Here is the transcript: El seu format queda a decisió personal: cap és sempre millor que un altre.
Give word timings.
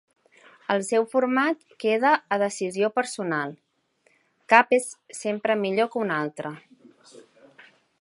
El 0.75 0.79
seu 0.85 1.03
format 1.11 1.59
queda 1.83 2.13
a 2.37 2.39
decisió 2.45 2.91
personal: 2.97 3.55
cap 4.55 4.77
és 4.81 4.91
sempre 5.23 5.61
millor 5.65 5.93
que 5.95 6.05
un 6.07 6.19
altre. 6.21 6.57